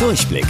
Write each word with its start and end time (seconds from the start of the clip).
Durchblick. 0.00 0.46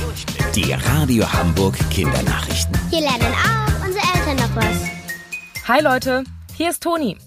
Die 0.54 0.72
Radio 0.72 1.30
Hamburg 1.32 1.76
Kindernachrichten. 1.90 2.72
Hier 2.88 3.00
lernen 3.00 3.34
auch 3.34 3.84
unsere 3.84 4.04
Eltern 4.14 4.36
noch 4.36 4.54
was. 4.54 5.66
Hi 5.66 5.82
Leute, 5.82 6.22
hier 6.54 6.70
ist 6.70 6.84
Toni. 6.84 7.18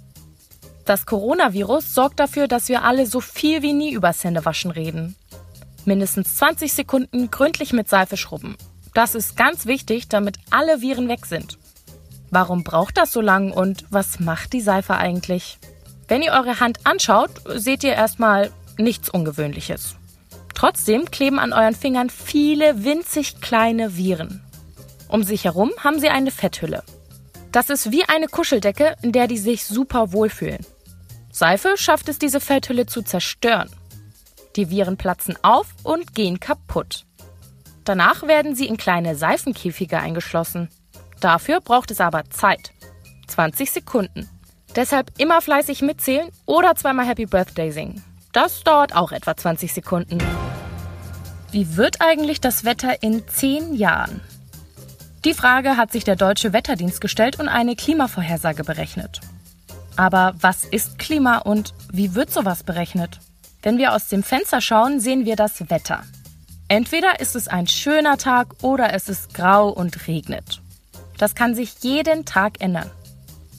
Das 0.85 1.05
Coronavirus 1.05 1.93
sorgt 1.93 2.21
dafür, 2.21 2.47
dass 2.47 2.69
wir 2.69 2.85
alle 2.85 3.07
so 3.07 3.19
viel 3.19 3.61
wie 3.61 3.73
nie 3.73 3.91
übers 3.91 4.23
Händewaschen 4.23 4.71
reden. 4.71 5.17
Mindestens 5.83 6.37
20 6.37 6.71
Sekunden 6.71 7.29
gründlich 7.29 7.73
mit 7.73 7.89
Seife 7.89 8.15
schrubben. 8.15 8.55
Das 8.93 9.15
ist 9.15 9.35
ganz 9.35 9.65
wichtig, 9.65 10.07
damit 10.07 10.37
alle 10.49 10.79
Viren 10.79 11.09
weg 11.09 11.25
sind. 11.25 11.57
Warum 12.31 12.63
braucht 12.63 12.97
das 12.97 13.11
so 13.11 13.19
lang 13.19 13.51
und 13.51 13.83
was 13.89 14.21
macht 14.21 14.53
die 14.53 14.61
Seife 14.61 14.95
eigentlich? 14.95 15.59
Wenn 16.07 16.21
ihr 16.21 16.31
eure 16.31 16.61
Hand 16.61 16.85
anschaut, 16.85 17.31
seht 17.53 17.83
ihr 17.83 17.95
erstmal 17.95 18.49
nichts 18.77 19.09
Ungewöhnliches. 19.09 19.97
Trotzdem 20.53 21.09
kleben 21.11 21.39
an 21.39 21.53
euren 21.53 21.75
Fingern 21.75 22.09
viele 22.09 22.83
winzig 22.83 23.41
kleine 23.41 23.97
Viren. 23.97 24.43
Um 25.07 25.23
sich 25.23 25.45
herum 25.45 25.71
haben 25.79 25.99
sie 25.99 26.09
eine 26.09 26.31
Fetthülle. 26.31 26.83
Das 27.51 27.69
ist 27.69 27.91
wie 27.91 28.03
eine 28.05 28.27
Kuscheldecke, 28.27 28.95
in 29.01 29.11
der 29.11 29.27
die 29.27 29.37
sich 29.37 29.65
super 29.65 30.11
wohlfühlen. 30.11 30.65
Seife 31.31 31.75
schafft 31.77 32.09
es, 32.09 32.19
diese 32.19 32.39
Fetthülle 32.39 32.85
zu 32.85 33.01
zerstören. 33.01 33.69
Die 34.55 34.69
Viren 34.69 34.97
platzen 34.97 35.37
auf 35.41 35.67
und 35.83 36.13
gehen 36.13 36.39
kaputt. 36.39 37.05
Danach 37.83 38.23
werden 38.23 38.55
sie 38.55 38.67
in 38.67 38.77
kleine 38.77 39.15
Seifenkäfige 39.15 39.99
eingeschlossen. 39.99 40.69
Dafür 41.19 41.59
braucht 41.59 41.91
es 41.91 42.01
aber 42.01 42.23
Zeit. 42.29 42.71
20 43.27 43.71
Sekunden. 43.71 44.29
Deshalb 44.75 45.11
immer 45.17 45.41
fleißig 45.41 45.81
mitzählen 45.81 46.29
oder 46.45 46.75
zweimal 46.75 47.05
Happy 47.05 47.25
Birthday 47.25 47.71
singen. 47.71 48.03
Das 48.33 48.63
dauert 48.63 48.95
auch 48.95 49.11
etwa 49.11 49.37
20 49.37 49.71
Sekunden. 49.71 50.17
Wie 51.51 51.77
wird 51.77 52.01
eigentlich 52.01 52.41
das 52.41 52.65
Wetter 52.65 53.03
in 53.03 53.27
10 53.27 53.75
Jahren? 53.75 54.21
Die 55.23 55.35
Frage 55.35 55.77
hat 55.77 55.91
sich 55.91 56.03
der 56.03 56.15
Deutsche 56.15 56.51
Wetterdienst 56.51 56.99
gestellt 56.99 57.39
und 57.39 57.47
eine 57.47 57.75
Klimavorhersage 57.75 58.63
berechnet. 58.63 59.21
Aber 59.95 60.33
was 60.41 60.63
ist 60.63 60.97
Klima 60.97 61.37
und 61.37 61.75
wie 61.91 62.15
wird 62.15 62.31
sowas 62.31 62.63
berechnet? 62.63 63.19
Wenn 63.61 63.77
wir 63.77 63.93
aus 63.93 64.07
dem 64.07 64.23
Fenster 64.23 64.61
schauen, 64.61 64.99
sehen 64.99 65.25
wir 65.25 65.35
das 65.35 65.69
Wetter. 65.69 66.03
Entweder 66.67 67.19
ist 67.19 67.35
es 67.35 67.47
ein 67.47 67.67
schöner 67.67 68.17
Tag 68.17 68.47
oder 68.63 68.93
es 68.93 69.09
ist 69.09 69.35
grau 69.35 69.69
und 69.69 70.07
regnet. 70.07 70.59
Das 71.19 71.35
kann 71.35 71.53
sich 71.53 71.75
jeden 71.81 72.25
Tag 72.25 72.61
ändern. 72.61 72.89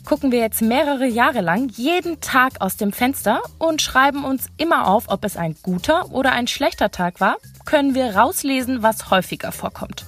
Gucken 0.04 0.32
wir 0.32 0.40
jetzt 0.40 0.60
mehrere 0.60 1.06
Jahre 1.06 1.40
lang 1.40 1.70
jeden 1.70 2.20
Tag 2.20 2.60
aus 2.60 2.76
dem 2.76 2.92
Fenster 2.92 3.40
und 3.58 3.80
schreiben 3.80 4.24
uns 4.24 4.48
immer 4.58 4.86
auf, 4.86 5.04
ob 5.08 5.24
es 5.24 5.38
ein 5.38 5.56
guter 5.62 6.12
oder 6.12 6.32
ein 6.32 6.46
schlechter 6.46 6.90
Tag 6.90 7.20
war, 7.20 7.36
können 7.64 7.94
wir 7.94 8.14
rauslesen, 8.14 8.82
was 8.82 9.10
häufiger 9.10 9.50
vorkommt. 9.50 10.04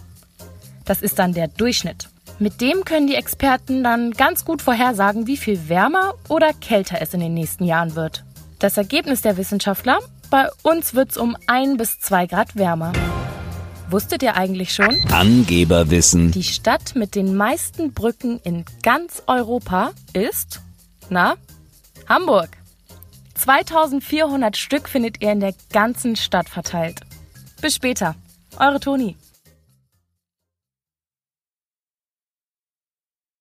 Das 0.85 1.01
ist 1.01 1.19
dann 1.19 1.33
der 1.33 1.49
Durchschnitt. 1.49 2.11
Mit 2.39 2.61
dem 2.61 2.85
können 2.85 3.07
die 3.07 3.15
Experten 3.15 3.83
dann 3.83 4.11
ganz 4.11 4.45
gut 4.45 4.61
vorhersagen, 4.61 5.27
wie 5.27 5.39
viel 5.39 5.71
wärmer 5.71 6.15
oder 6.29 6.53
kälter 6.53 7.01
es 7.01 7.15
in 7.15 7.21
den 7.21 7.33
nächsten 7.33 7.65
Jahren 7.65 7.95
wird. 7.95 8.25
Das 8.59 8.77
Ergebnis 8.77 9.23
der 9.23 9.39
Wissenschaftler? 9.39 10.01
Bei 10.29 10.49
uns 10.63 10.95
wird 10.95 11.13
es 11.13 11.17
um 11.17 11.37
ein 11.47 11.79
bis 11.79 12.01
zwei 12.01 12.27
Grad 12.27 12.57
wärmer. 12.57 12.93
Wusstet 13.89 14.23
ihr 14.25 14.37
eigentlich 14.37 14.75
schon? 14.75 14.99
Angeberwissen. 15.13 16.33
Die 16.33 16.43
Stadt 16.43 16.97
mit 16.97 17.15
den 17.15 17.37
meisten 17.37 17.93
Brücken 17.93 18.41
in 18.43 18.65
ganz 18.83 19.23
Europa 19.29 19.93
ist, 20.13 20.61
na, 21.09 21.37
Hamburg. 22.09 22.49
2400 23.35 24.57
Stück 24.57 24.89
findet 24.89 25.23
ihr 25.23 25.31
in 25.31 25.41
der 25.41 25.55
ganzen 25.73 26.17
Stadt 26.17 26.49
verteilt. 26.49 27.01
Bis 27.61 27.77
später. 27.77 28.17
Eure 28.59 28.81
Toni. 28.81 29.17